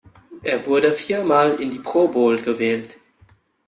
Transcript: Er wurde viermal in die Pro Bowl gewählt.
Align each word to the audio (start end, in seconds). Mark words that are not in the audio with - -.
Er 0.41 0.65
wurde 0.65 0.93
viermal 0.93 1.61
in 1.61 1.69
die 1.69 1.77
Pro 1.77 2.07
Bowl 2.07 2.41
gewählt. 2.41 2.97